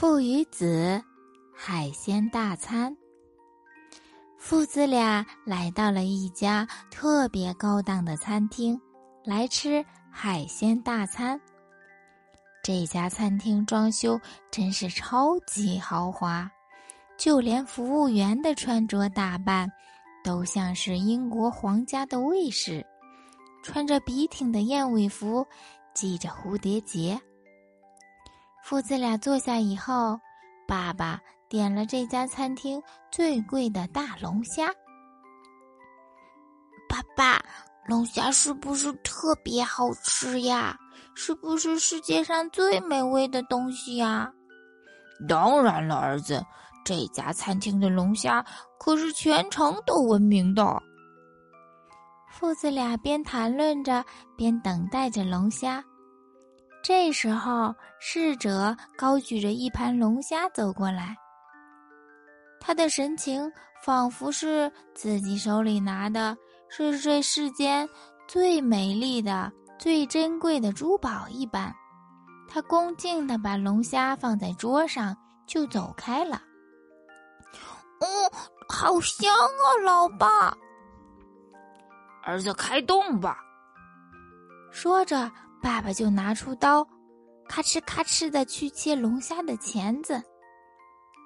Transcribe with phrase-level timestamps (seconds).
[0.00, 1.04] 父与子
[1.54, 2.96] 海鲜大餐。
[4.38, 8.80] 父子俩来到了一家特别高档的餐厅，
[9.26, 11.38] 来吃海鲜大餐。
[12.64, 14.18] 这家餐厅装修
[14.50, 16.50] 真是超级豪华，
[17.18, 19.70] 就连服务员的穿着打扮，
[20.24, 22.82] 都像是英国皇家的卫士，
[23.62, 25.46] 穿着笔挺的燕尾服，
[25.92, 27.20] 系着蝴蝶结。
[28.70, 30.16] 父子俩坐下以后，
[30.64, 34.68] 爸爸点了这家餐厅最贵的大龙虾。
[36.88, 37.44] 爸爸，
[37.88, 40.78] 龙虾是不是特别好吃呀？
[41.16, 44.30] 是不是世界上最美味的东西呀？
[45.28, 46.40] 当然了，儿子，
[46.84, 48.40] 这家餐厅的龙虾
[48.78, 50.80] 可是全城都闻名的。
[52.28, 54.04] 父子俩边谈论着，
[54.36, 55.82] 边等待着龙虾。
[56.82, 61.14] 这时候，侍者高举着一盘龙虾走过来，
[62.58, 63.50] 他的神情
[63.84, 66.36] 仿佛是自己手里拿的
[66.68, 67.88] 是这世间
[68.26, 71.72] 最美丽的、最珍贵的珠宝一般。
[72.48, 76.42] 他恭敬地把龙虾放在桌上，就走开了。
[78.00, 78.06] 哦，
[78.68, 80.56] 好香啊，老爸！
[82.22, 83.38] 儿子，开动吧！
[84.72, 85.30] 说着。
[85.62, 86.86] 爸爸就拿出刀，
[87.48, 90.22] 咔哧咔哧的去切龙虾的钳子，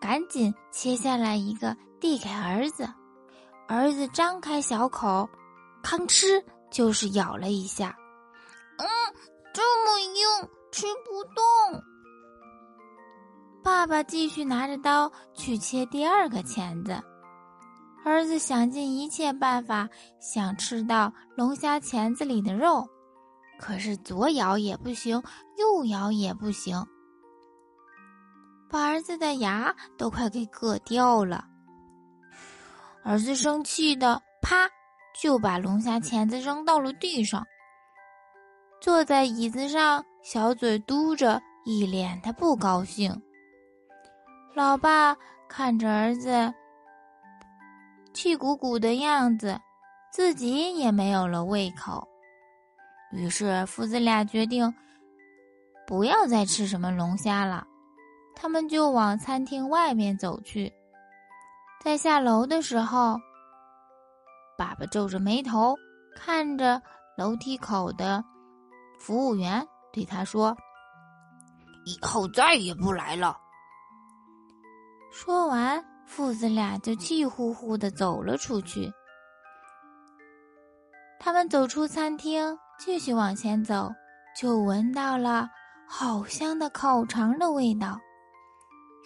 [0.00, 2.88] 赶紧切下来一个递给儿子。
[3.68, 5.28] 儿子张开小口，
[5.82, 7.96] 吭哧就是咬了一下，
[8.78, 8.86] 嗯，
[9.52, 11.82] 这么硬，吃不动。
[13.64, 17.02] 爸爸继续拿着刀去切第二个钳子，
[18.04, 19.88] 儿子想尽一切办法
[20.20, 22.88] 想吃到龙虾钳子里的肉。
[23.58, 25.22] 可是左咬也不行，
[25.56, 26.84] 右咬也不行，
[28.68, 31.44] 把儿子的牙都快给硌掉了。
[33.02, 34.68] 儿子生气的啪
[35.20, 37.46] 就把龙虾钳子扔到了地上，
[38.80, 43.22] 坐在椅子上，小嘴嘟着，一脸的不高兴。
[44.54, 45.16] 老爸
[45.48, 46.52] 看着儿子
[48.12, 49.58] 气鼓鼓的样子，
[50.12, 52.06] 自己也没有了胃口。
[53.12, 54.72] 于是父子俩决定
[55.86, 57.66] 不要再吃什么龙虾了，
[58.34, 60.72] 他们就往餐厅外面走去。
[61.80, 63.16] 在下楼的时候，
[64.58, 65.76] 爸爸皱着眉头
[66.16, 66.82] 看着
[67.16, 68.24] 楼梯口的
[68.98, 70.56] 服务员，对他说
[71.86, 73.38] ：“以后再也不来了。”
[75.12, 78.92] 说完，父子俩就气呼呼的走了出去。
[81.20, 82.58] 他们走出餐厅。
[82.78, 83.92] 继续往前走，
[84.38, 85.48] 就闻到了
[85.86, 87.98] 好香的烤肠的味道。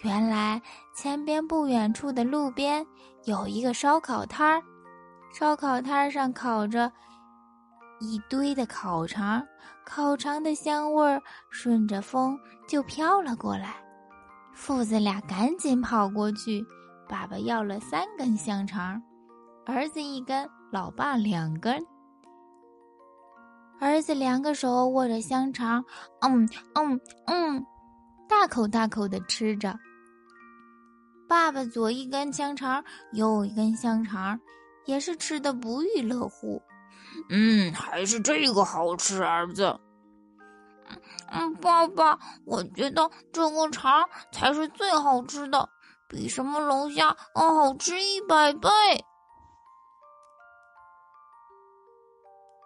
[0.03, 0.61] 原来
[0.95, 2.85] 前边不远处的路边
[3.25, 4.61] 有一个烧烤摊儿，
[5.33, 6.91] 烧烤摊上烤着
[7.99, 9.41] 一堆的烤肠，
[9.85, 13.75] 烤肠的香味儿顺着风就飘了过来。
[14.53, 16.65] 父子俩赶紧跑过去，
[17.07, 19.01] 爸爸要了三根香肠，
[19.65, 21.79] 儿子一根，老爸两根。
[23.81, 25.83] 儿子两个手握着香肠，
[26.21, 27.65] 嗯嗯嗯，
[28.29, 29.75] 大口大口的吃着。
[31.27, 32.83] 爸爸左一根香肠，
[33.13, 34.39] 右一根香肠，
[34.85, 36.61] 也是吃的不亦乐乎。
[37.31, 39.75] 嗯，还是这个好吃，儿子。
[41.31, 45.67] 嗯，爸爸，我觉得这个肠才是最好吃的，
[46.07, 48.69] 比什么龙虾要好吃一百倍。